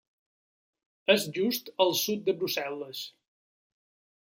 [1.15, 3.05] És just al sud de Brussel·les.